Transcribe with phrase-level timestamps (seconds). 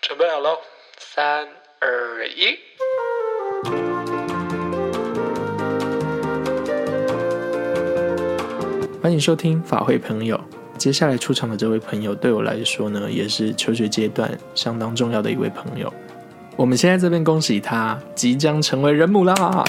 [0.00, 0.58] 准备好了，
[0.98, 1.46] 三
[1.78, 2.58] 二一。
[9.00, 10.40] 欢迎收听法会朋友。
[10.76, 15.94] 接下来出场的这位朋友，对我来说呢，也是求学阶段相当重要的一位朋友。
[16.56, 19.64] 我们现在这边恭喜他即将成为人母啦！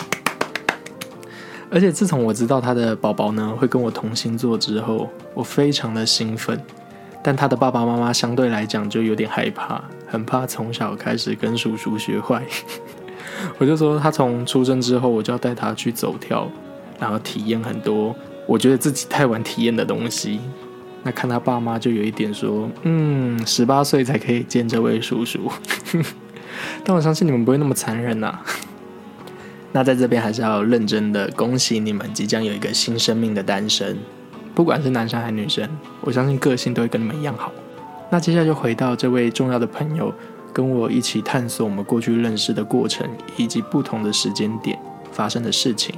[1.70, 6.60] 而且自从我知道他的宝宝呢会跟我同星座之后，我非常的兴奋。
[7.24, 12.44] 但他的爸爸妈妈相对来讲就有点害怕，很怕从小开始跟叔叔学坏。
[13.58, 16.48] 我就说他从出生之后，我就要带他去走跳，
[17.00, 18.14] 然后体验很多
[18.46, 20.40] 我觉得自己太晚体验的东西。
[21.02, 25.52] 那看他爸妈就有一点说，嗯，十八岁才可以见这位叔叔。
[26.84, 28.40] 但我相信你们不会那么残忍呐。
[29.72, 33.98] 那在这边还是要认真的恭喜你们，即将有一个新生命的诞生。
[34.56, 35.68] 不管是男生还是女生，
[36.02, 37.52] 我相信个性都会跟你们一样好。
[38.10, 40.14] 那接下来就回到这位重要的朋友，
[40.54, 44.78] 跟我一起探索我们过去认识的过程，以及不同的时间点
[45.12, 45.96] 发生的事情。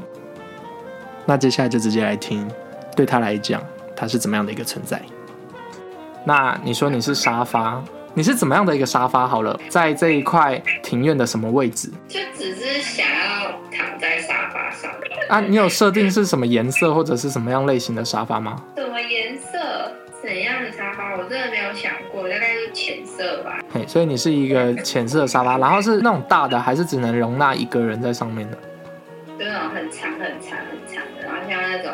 [1.25, 2.49] 那接下来就直接来听，
[2.95, 3.61] 对他来讲，
[3.95, 5.01] 他是怎么样的一个存在？
[6.23, 9.27] 那你说你是沙发，你是怎么样的一个沙发？
[9.27, 11.91] 好了，在这一块庭院的什么位置？
[12.07, 13.64] 就只是想要。
[15.27, 18.61] 啊，你有设定是什么颜色或者是什么样类型的沙发吗？
[18.75, 19.57] 什么颜色？
[20.21, 21.15] 怎样的沙发？
[21.17, 23.59] 我真的没有想过，大概是浅色吧。
[23.71, 28.57] 嘿，所以你是一个浅色的沙发，然后是那种大的，还是只能容纳一个人在上面的？
[29.37, 31.91] 就那种很长、很长、很长的，然后像那种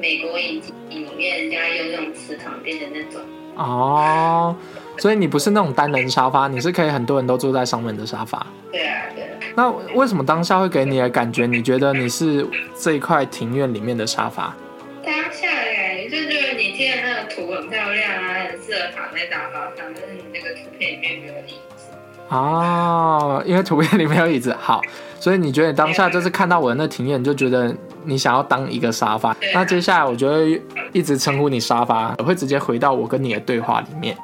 [0.00, 3.20] 美国影集里面人家用那种磁床垫的那种。
[3.56, 4.56] 哦，
[4.98, 8.46] 所以你不是那种单人沙发，你是可以很多人都坐在上面的沙发。
[8.72, 9.35] 对啊，对。
[9.56, 11.46] 那为什么当下会给你的感觉？
[11.46, 12.46] 你觉得你是
[12.78, 14.54] 这一块庭院里面的沙发？
[15.02, 21.88] 当下的感觉就觉得你贴的那个图很漂亮啊，很适合躺在沙发上，但是你那个图片里面没有椅子。
[22.28, 24.82] 哦，因为图片里面有椅子，好，
[25.18, 29.34] 所以你觉得当下就是看到我的那庭院，就觉得你想要当一个沙发。
[29.54, 30.60] 那接下来我觉得
[30.92, 34.14] 一直称呼你沙发，我会直接回到我跟你的对话里面。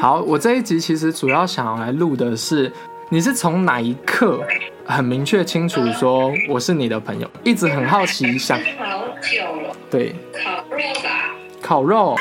[0.00, 2.72] 好，我这一集其实主要想要来录的是。
[3.10, 4.46] 你是从哪一刻
[4.84, 7.30] 很明确清楚说我是你的朋友？
[7.42, 9.74] 一直很好奇，想好久了。
[9.90, 11.34] 对，烤肉吧。
[11.62, 12.14] 烤肉。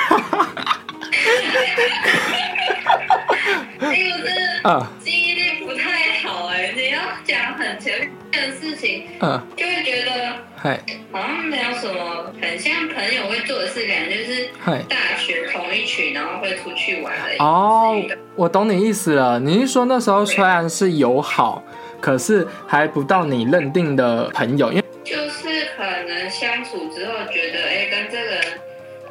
[3.79, 4.33] 哎呦，真
[4.63, 6.71] 的记忆力不太好哎！
[6.73, 10.06] 你要讲很前面的事情，嗯，就会觉得，
[10.55, 10.79] 嗨，
[11.11, 14.49] 好像没有什么很像朋友会做的事，感觉就是
[14.89, 17.37] 大学同一群，然后会出去玩而已。
[17.37, 18.01] 哦，
[18.35, 19.39] 我懂你意思了。
[19.39, 21.63] 你是说那时候虽然是友好，
[22.01, 28.41] 可是还不到你认定的朋友，因为就是可能相处之后觉得，哎，跟这个人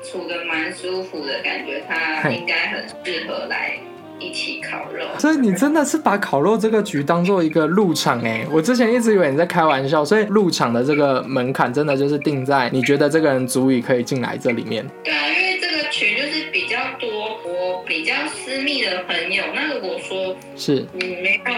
[0.02, 3.78] 处的蛮舒服的感觉，他应该很适合来。
[4.26, 8.44] 一起烤肉，所以你真的是把烤肉这个局当做一个入场哎！
[8.50, 14.84] 我之前一直以为你在开玩笑，所以入场的这个门槛真的就是定在你觉得这个人足以可以进来这里面。
[15.04, 17.08] 对啊，因为这个群就是比较多
[17.44, 21.52] 我比较私密的朋友，那如果说是你没有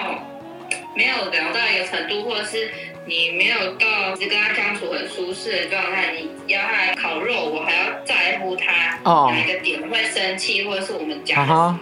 [0.94, 2.68] 没有聊到一个程度，或者是
[3.06, 11.78] 你没有到是跟他相处很舒适的状态，你要他来烤肉，我还要在乎他哪一个点会生气，或者是我们讲。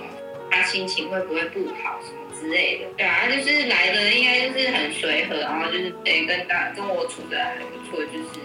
[0.57, 2.87] 他心情会不会不好什么之类的？
[2.97, 8.41] 对啊，就是来的应该就是很随和，然后就是诶跟大跟我处的还不错，就是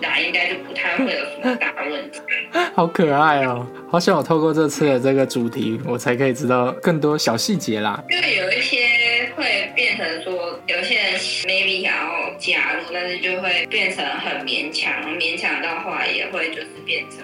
[0.00, 2.20] 来应该就不太会有什么大问题。
[2.74, 8.02] 好可爱哦，好想我透过这次的这个主题，我才可以知道更多小细节啦。
[8.08, 17.18] 因为有一些会变成说，有些人 maybe 想要加入，但是就会变成很勉强，勉强到后来也会就是变成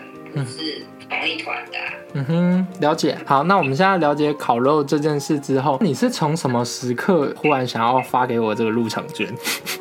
[0.45, 0.83] 不是。
[1.09, 1.79] 同一团的，
[2.15, 3.17] 嗯哼，了解。
[3.25, 9.33] 好，那我们现在了解烤肉这件事之后，你是从什么时刻忽然想要发给我这个入场券？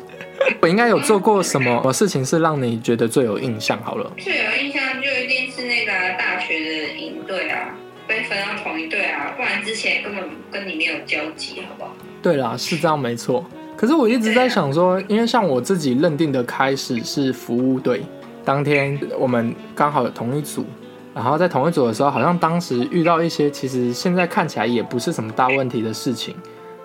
[0.62, 3.76] 我应该有做过什么事情是让你觉得最有印象？
[3.82, 7.74] 好了，最有印象就一定是那个大学的营队啊，
[8.06, 11.90] 被分到同一队啊，不然之前根本跟你没有交集，好不好？
[12.22, 13.44] 对啦，是这样没错。
[13.76, 18.02] 可是我一直在想说，因为像我自己认定的开始是服务队，
[18.46, 20.64] 当天我们刚好有同一组。
[21.12, 26.34] 然后在同一组的时候，好像当时遇到一些其实现在看起来也不是什么大问题的事情，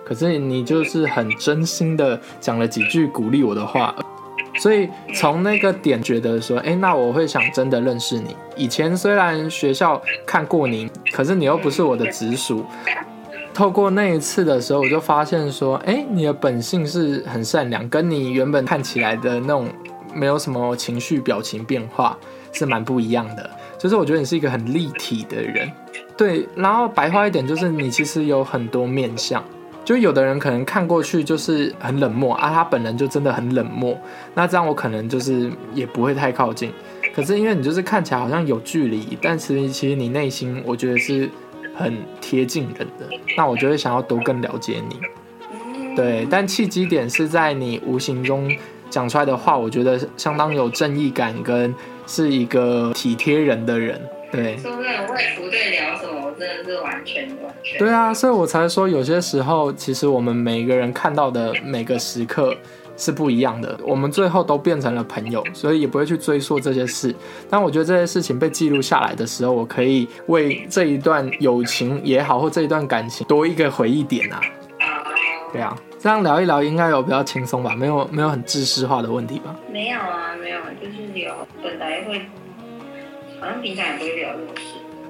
[0.06, 3.94] 可是你就是很真心的讲了几句鼓励我的话，
[4.58, 8.34] 所以从那个点觉得说，哎，那我会想真的认识你。
[8.56, 12.64] 以前虽然学校看过你，可是你又不是我的直属。
[13.52, 19.68] 透过那一次的时候，我就发现说，哎，你的本性是很善良，跟你原本看起来的那种
[20.14, 22.18] 没有什么情绪表情变化
[22.52, 23.50] 是蛮不一样的。
[23.78, 25.68] 就是我觉得你是一个很立体的人，
[26.16, 29.42] 对，然后白话一点就是你其实有很多面相，
[29.84, 33.98] 就有的人可能看过去就是很冷漠啊，他本人就真的很冷漠，
[34.34, 36.72] 那这样我可能就是也不会太靠近。
[37.12, 41.28] 可是因为你就是看起来好像有距离，但其实其实你内心我觉得是
[41.74, 45.00] 很贴近人的，那我就会想要多更了解你。
[45.96, 48.48] 对，但契机点是在你无形中
[48.92, 51.74] 讲出来的话，我觉得相当有正义感，跟
[52.06, 53.98] 是一个体贴人的人。
[54.30, 57.78] 对，说真的，我也不对聊什么，我真的是完全完全。
[57.78, 62.54] 对啊，所以我才说有些时候，其实我们每一个人看到的每个时刻
[62.98, 63.78] 是不一样的。
[63.82, 67.14] 我们最后都变成了朋友，所以也不会去追溯这些事。
[67.48, 74.38] 但我觉得这些事情被记录下来的时候，我可以为这一段友情也好，或这一段感情多一个回忆点啊。
[75.52, 77.74] 对啊，这样聊一聊应该有比较轻松吧？
[77.76, 79.54] 没有没有很知识化的问题吧？
[79.70, 82.20] 没有啊，没有，就是聊本来会，
[83.38, 84.62] 好像平常也不会聊这种事。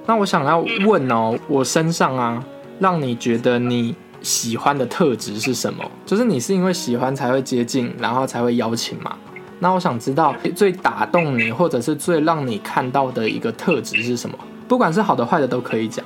[0.05, 2.43] 那我想要问哦，我身上啊，
[2.79, 5.83] 让你觉得你喜欢的特质是什么？
[6.05, 9.15] 就是你是因为喜欢才会接近，然后才会邀请嘛？
[9.59, 14.37] 那我想知道最打动你，或者是最让你看到的一个特质是什么？
[14.67, 16.03] 不管是好的坏的都可以讲。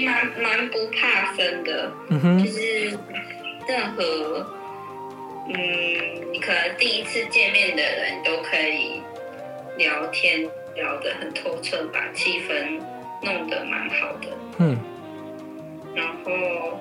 [0.00, 1.92] 蛮蛮不怕生的，
[2.38, 2.98] 就是
[3.68, 4.46] 任何，
[5.48, 9.02] 嗯，你可能第一次见面的人都可以
[9.76, 12.80] 聊天聊得很透彻，把气氛
[13.22, 14.28] 弄得蛮好的。
[14.58, 14.78] 嗯，
[15.94, 16.80] 然后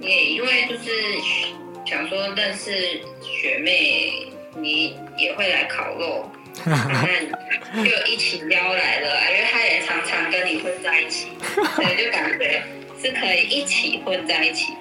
[0.00, 0.90] 也因为就是
[1.84, 6.30] 想说认识学妹，你也会来烤肉。
[6.64, 11.28] 就一起撩来了，因为他也常常跟你混在一起，
[11.74, 12.62] 所以就感觉
[13.02, 14.72] 是可以一起混在一起。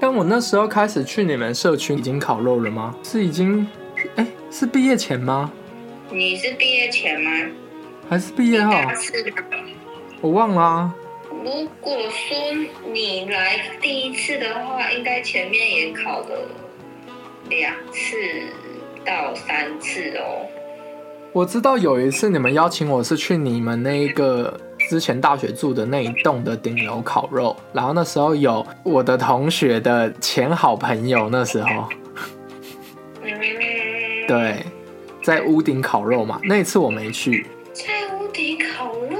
[0.00, 2.94] 但我那时候开始去你们社区已经烤肉了吗？
[3.02, 3.68] 是已经，
[4.16, 5.52] 哎，是毕业前吗？
[6.10, 7.30] 你是毕业前吗？
[8.08, 8.72] 还是毕业后？
[10.22, 10.94] 我忘了。
[11.30, 12.36] 如果说
[12.92, 16.48] 你来第一次的话，应该前面也考了
[17.48, 18.16] 两次
[19.04, 20.46] 到三次哦。
[21.32, 24.52] 我知道有一次你们邀请我是去你们那一个
[24.88, 31.88] 之前大学住的那一栋的顶楼烤肉，然后那时候有我的同学的前好朋友，那时候，
[34.26, 34.64] 对，
[35.22, 36.40] 在屋顶烤肉嘛。
[36.42, 37.84] 那一次我没去，在
[38.16, 39.16] 屋顶烤肉，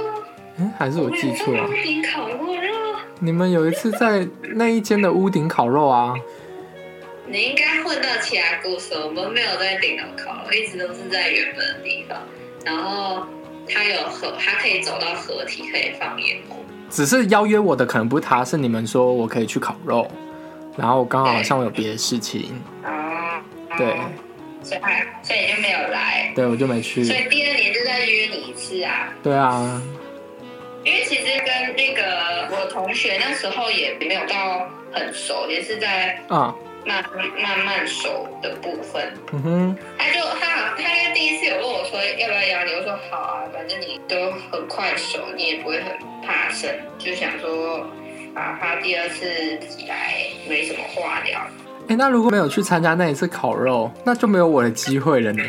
[0.59, 1.65] 嗯，还是我记错了？
[1.65, 2.43] 屋顶烤肉，
[3.21, 4.27] 你们有一次在
[4.57, 6.15] 那一间的屋顶烤肉啊？
[7.31, 12.19] 你应该混到其他故事，我们没有在顶楼烤，一直都是在原本的地方。
[12.65, 13.25] 然后
[13.69, 16.57] 他有合，他可以走到合体，可以放烟火。
[16.91, 20.11] 只是邀约我的可能不是他，是你们说我可以去烤肉，
[20.77, 22.61] 然后刚好好像我有别的事情。
[22.85, 23.41] 哦，
[23.79, 23.87] 对，
[24.65, 24.81] 所以
[25.23, 26.33] 所以你就没有来。
[26.35, 27.05] 对，我就没去。
[27.05, 29.15] 所以第二年就再约你一次啊。
[29.23, 29.81] 对啊。
[30.83, 36.53] 因为其实跟那个我同学那时候也没有到很熟，也是在啊。
[36.85, 37.05] 慢
[37.43, 45.93] 慢慢熟的部分，嗯哼，他就他他应该第一次有问我说要不要邀你，我说好啊，反正你都很快熟，你也不会很
[46.27, 47.87] 怕生，就想说
[48.35, 49.25] 啊，他第二次
[49.61, 51.41] 自己来没什么话聊。
[51.89, 55.43] 哎，那如果没有去参加那一次烤肉，那就没有我的机会了呢。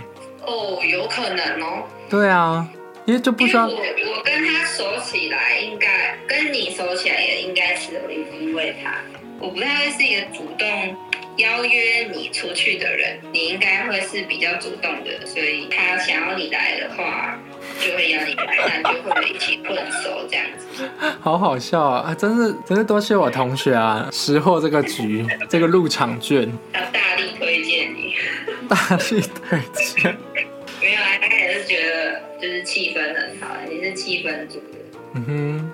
[0.45, 1.83] 哦，有可能哦。
[2.09, 2.67] 对啊，
[3.05, 7.91] 因为就不需要我我跟他熟起来，应该跟你熟起来也应该是
[8.39, 8.95] 因为他，
[9.39, 10.97] 我不太会是一个主动。
[11.41, 17.37] 邀约你出去的人，你应该会是比较主动的，所以他想要你来的话，
[17.79, 20.89] 就会邀你来，那就会一起混熟这样子。
[21.19, 22.15] 好好笑啊！
[22.15, 28.15] 真是真是多谢我同学啊，识货这个局，这个入场券，要大力推荐你。
[28.69, 30.17] 大力推荐。
[30.79, 34.77] 没有啊，他也是觉得就是气氛很好，你是气氛组的。
[35.13, 35.71] 嗯哼，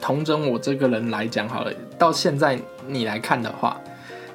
[0.00, 3.80] 同整我这个人来讲好了，到现在你来看的话。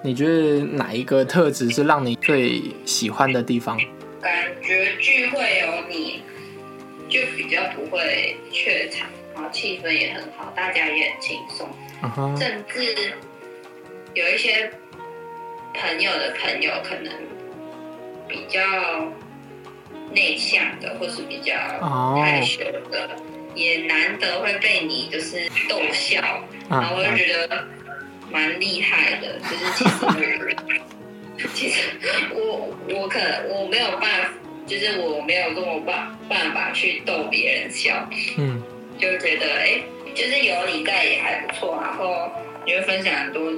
[0.06, 3.80] 你觉得哪一个特质是让你最喜欢的地方？
[4.22, 6.22] 感觉聚会有你，
[7.08, 11.70] 就比较不会怯场，然后气氛也很好，大家也很轻松。
[12.38, 13.14] 甚至
[14.14, 14.70] 有一些
[15.74, 17.14] 朋友的朋友，可能
[18.28, 18.60] 比较
[20.12, 21.54] 内向的，或是比较
[22.20, 22.60] 害羞
[22.92, 23.10] 的，
[23.56, 26.22] 也难得会被你就是逗笑，
[26.70, 27.66] 然后我就觉得。
[28.34, 31.82] 蛮厉害的，就是其实，其实
[32.34, 34.30] 我我可能我没有办法，
[34.66, 38.62] 就是我没有跟我爸办法去逗别人笑，嗯，
[38.98, 39.80] 就觉得哎，
[40.16, 42.32] 就是有你在也还不错，然后
[42.66, 43.52] 你会分享很多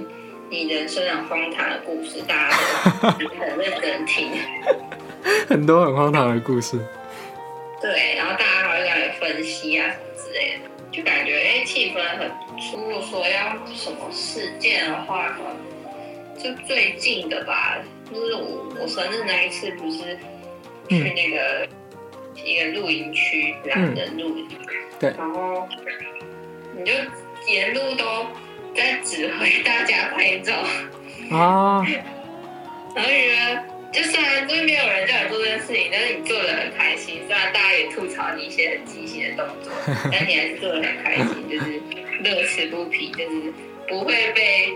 [0.49, 2.57] 你人生很荒唐的故事，大家
[3.11, 4.29] 都很认真听，
[5.47, 6.77] 很多很荒唐的故事，
[7.81, 10.59] 对，然后大家还会在那分析啊什么之类的，
[10.95, 12.31] 就感觉哎气氛很。
[12.73, 15.35] 如果说要什么事件的话，
[16.41, 17.77] 就最近的吧，
[18.09, 20.17] 就是我我生日那一次不是
[20.87, 21.67] 去那个
[22.43, 24.47] 一个露营区懒人露营，
[24.99, 25.67] 对，然后
[26.77, 26.93] 你就
[27.51, 28.25] 沿路都
[28.73, 30.53] 在指挥大家拍照
[31.31, 31.85] 啊，
[32.95, 33.74] 然后觉得。
[33.95, 37.21] 就虽然就是没有人叫你做这件事情，但是你做的很开心。
[37.25, 39.71] 虽然大家也吐槽你一些很畸形的动作，
[40.11, 41.81] 但你还是做的很开心，就是
[42.21, 43.53] 乐此不疲，就是
[43.87, 44.73] 不会被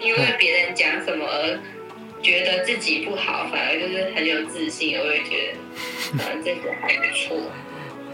[0.00, 1.58] 因为别人讲什么而
[2.22, 4.96] 觉得自己不好，反而就是很有自信。
[4.98, 5.52] 我也觉
[6.16, 7.36] 得，反正这个还不错。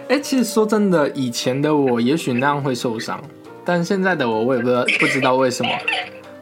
[0.09, 3.23] 哎，其实说真的，以前的我也许那样会受伤，
[3.65, 5.71] 但现在的我，我也不知道不知道为什么，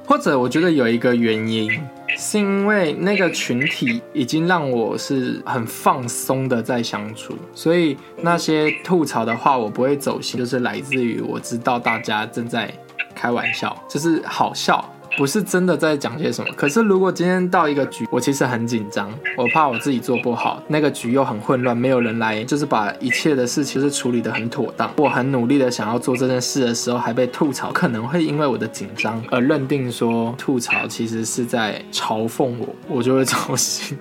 [0.09, 1.71] 或者我觉得有一个原因。
[2.17, 12.73] 是因为那个群体已经让我是很放松的在相处，所以那些吐槽的话我不会走心，就是来自于我知道大家正在
[13.15, 14.85] 开玩笑，就是好笑。
[15.19, 24.89] 不是真的在讲些什么，可是如果今天到一个局，我其实很紧张，我怕我自己做不好，那个局又很混乱，没有人来，就是把一切的事情是处理的很妥当。
[24.97, 33.99] 我很努力的想要做这件事的时候，还被吐槽，可能会因为我的紧张而认定说吐槽其实是在嘲讽我，我就会操心。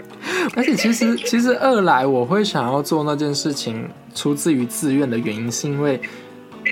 [0.55, 5.99] 而且其实其实二来我会想要做那件事情，出自于自愿的原因，是因为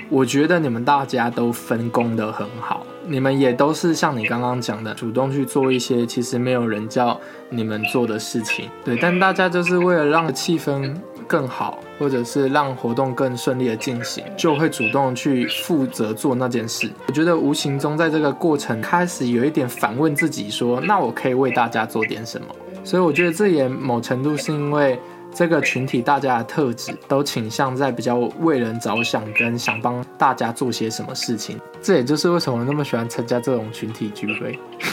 [0.08, 2.86] 我觉得你们大家都分工的很好。
[3.08, 8.96] 你们也都是像你刚刚讲的，主动去做一些其实没有人叫你们做的事情，对。
[8.96, 10.94] 但大家就是为了让气氛
[11.26, 16.90] 更好，或者是让活动更顺利的进行，就会主动去负责做那件事。
[17.06, 22.46] 我觉得无形中在这个过程开始有一点反问自己，说那我可以为大家做点什么。
[22.84, 24.98] 所以我觉得这也某程度是因为。
[25.36, 31.60] 这个群体大家的特质都倾向在比较为人着想，跟想帮大家做些什么事情。
[31.82, 34.58] 这也就是为什么我那么喜欢参加这种群体聚会。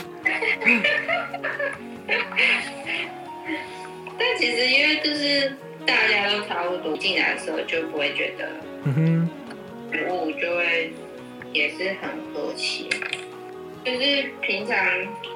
[4.19, 8.49] 但其实因为就是大家都差不多进来的时候，就不会觉得，
[8.83, 9.29] 嗯哼，
[9.93, 10.91] 服务就会
[11.53, 12.89] 也是很和谐。
[13.85, 14.77] 就是平常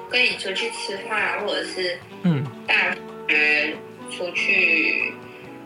[0.10, 2.92] 跟你出去吃饭，或者是嗯大
[3.30, 3.74] 学。
[4.12, 5.14] 出去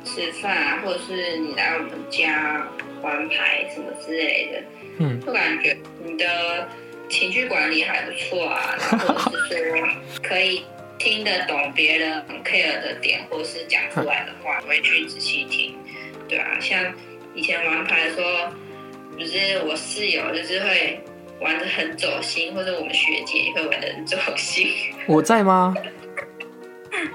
[0.03, 2.67] 吃饭啊，或者是你来我们家
[3.01, 4.63] 玩牌什么之类的，
[4.99, 6.67] 嗯，就感觉你的
[7.09, 9.87] 情绪管理还不错啊，然后或者是说
[10.23, 10.63] 可以
[10.97, 15.75] 听得懂别人很 care 的点，或是讲出来的话，会去仔细听，
[16.27, 16.93] 对啊，像
[17.33, 18.51] 以前玩牌的时候，
[19.17, 20.99] 就是我室友就是会
[21.39, 24.67] 玩的很走心，或者我们学姐也会玩的很走心。
[25.07, 25.75] 我在吗？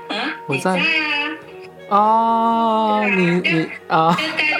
[0.08, 0.14] 啊，
[0.46, 0.78] 我在
[1.88, 1.96] 啊！
[1.96, 4.56] 哦，你你啊，就大家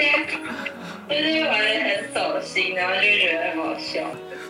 [1.09, 4.01] 就是玩的很走心，然后就觉得很好笑。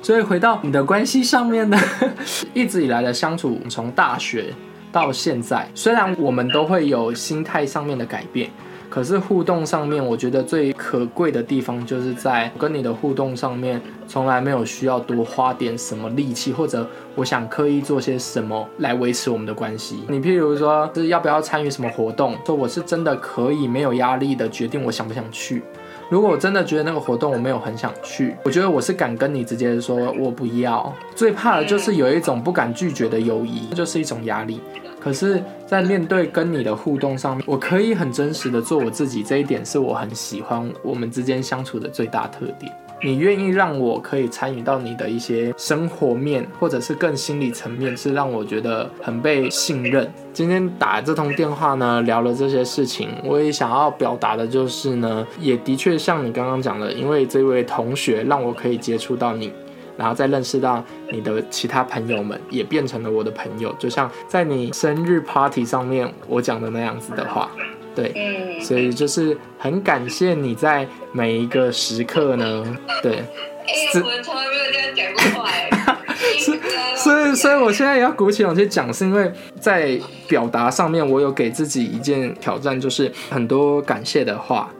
[0.02, 1.78] 所以回到你的关系上面呢，
[2.54, 4.46] 一直以来的相处，从大学
[4.92, 8.50] 到现在，虽然我们都会有心态上面的改变。
[8.88, 20.02] 可是互动上面，我觉得最可贵的地方就是在跟你的互动上面，从来没有需要多花点什么力气，或者我想刻意做些什么来维持我们的关系。
[20.08, 22.36] 你譬如说，是要不要参与什么活动？
[22.46, 25.62] 说我是真的可以没有压力的决定我想不想去。
[26.08, 30.94] 如果我真的觉得那个活动我没有很想去，我觉得我是敢跟你直接说我不要。
[31.16, 34.60] 最怕的就是有一种不敢拒绝的友谊，就是一种压力。
[35.06, 42.72] 可是，在面对跟你的互动上面，我可以很真实的做我自己，这一点是我很喜欢我们之间相处的最大特点。
[43.00, 50.12] 你愿意让我可以参与到你的一些生活面，或者是更心理层面，是让我觉得很被信任。
[50.32, 59.52] 今天打这通电话呢，聊了这些事情，我也想要表达的就是呢，也的确像你刚刚讲的，因为这位同学让我可以接触到你。
[59.96, 67.50] 然后再认识到你的其他朋友们，也变成了我的朋友，就像在你生日 party 上面我讲的那样子的话，
[67.94, 73.24] 对，所以就是很感谢你在每一个时刻呢，对。
[73.66, 75.70] 哎，我从来没有这样讲过话哎。
[76.96, 79.98] 所以，所以我现在也要鼓起勇气讲，是因为在
[80.28, 84.70] 表达上面，我有给自己一件挑战，就是很多感谢的话。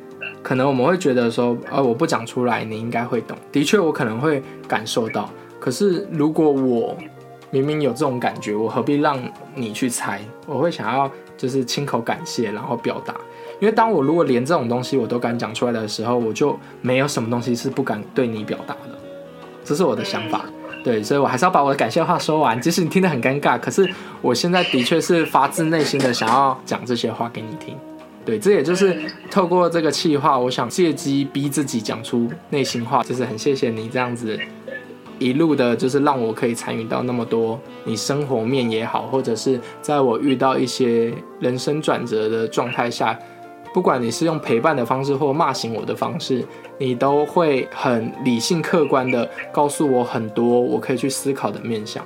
[0.46, 3.36] 可能我们会觉得说，呃，我不讲出来，你应该会懂。
[3.50, 5.28] 的确，我可能会感受到。
[5.58, 6.96] 可是，如果我
[7.50, 9.18] 明明有这种感觉，我何必让
[9.56, 10.20] 你去猜？
[10.46, 13.12] 我会想要就是亲口感谢，然后表达。
[13.58, 18.96] 因为当我如果连这种东西我都敢讲出来的时候，我就没有什么东西是不敢对你表达的。
[19.64, 20.44] 这是我的想法。
[20.84, 22.60] 对，所以我还是要把我的感谢话说完。
[22.60, 27.76] 即使你听得很尴尬，可是我现在的确是发自内心的想要讲这些话给你听。
[28.26, 34.36] 对，这也就是透过这个气话，我想借机逼自己讲出内心话，就是很谢谢你这样子
[35.20, 43.16] 一路的，就是让我可以参与到那么多你生活面也好，或者是在我遇到一些人生转折的状态下，
[43.72, 46.44] 不管你是用陪伴的方式或骂醒我的方式，
[46.78, 52.04] 你都会很理性客观的告诉我很多我可以去思考的面向，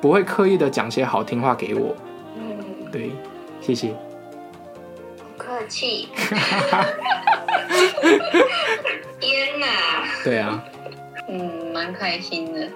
[0.00, 1.94] 不会刻意的讲些好听话给我。
[2.38, 2.56] 嗯，
[2.90, 3.10] 对，
[3.60, 3.94] 谢谢。
[5.64, 6.10] 客气，
[9.18, 9.66] 天哪！
[10.22, 10.62] 对啊，
[11.26, 12.68] 嗯，蛮开心的。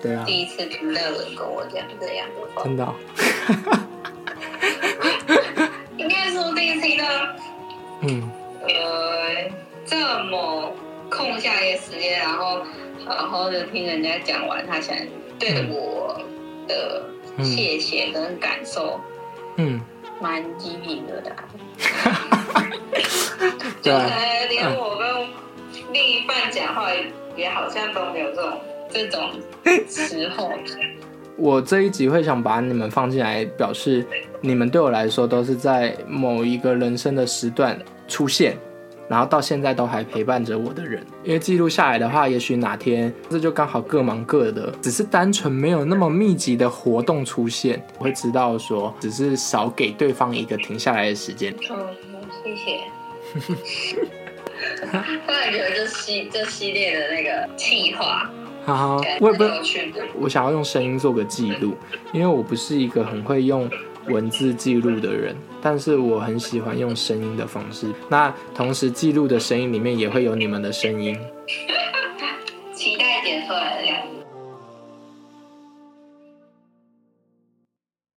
[0.00, 2.88] 对啊，第一次听到人跟我讲这样的话，真的。
[5.98, 7.04] 应该说第一次听到，
[8.00, 8.30] 嗯，
[8.66, 9.50] 呃，
[9.84, 10.72] 这么
[11.10, 12.62] 空下一个时间，然后
[13.04, 14.96] 好好的听人家讲完他想
[15.38, 16.18] 对我
[16.66, 17.04] 的
[17.44, 18.98] 谢谢跟感受，
[19.58, 19.78] 嗯。
[20.20, 21.22] 蛮机灵的，
[23.80, 25.28] 就可能连我跟
[25.92, 26.88] 另一半讲话
[27.36, 28.60] 也好像都没有这种
[28.90, 29.30] 这种
[29.88, 30.52] 时候。
[31.36, 34.04] 我这一集会想把你们放进来，表示
[34.42, 38.58] 你们对我来说都是在某一个人生的时段出现。
[39.10, 51.52] 然后到现在都还陪伴着我的人，因为记录下来的话，也许哪天这就刚好各忙各的，只是单纯没有那么密集的活动出现，我会知道说，只是少给对方一个停下来的时间。
[51.68, 51.88] 嗯，
[52.44, 52.80] 谢谢。
[55.26, 58.30] 突然觉得这系这系列的那个计划，
[58.64, 59.44] 哈哈，我也不，
[60.20, 61.74] 我想要用声音做个记录，
[62.12, 63.68] 因为我不是一个很会用。
[64.10, 67.86] 文字记录的人，但是我很喜欢用声音的方式。
[68.08, 71.16] 那同时记录的声音里面也会有你们的声音。